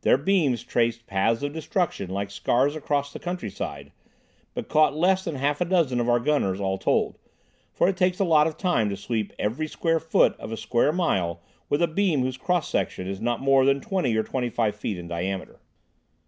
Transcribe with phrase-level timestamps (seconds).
[0.00, 3.92] Their beams traced paths of destruction like scars across the countryside,
[4.52, 7.16] but caught less than half a dozen of our gunners all told,
[7.72, 10.90] for it takes a lot of time to sweep every square foot of a square
[10.90, 14.74] mile with a beam whose cross section is not more than twenty or twenty five
[14.74, 15.60] feet in diameter.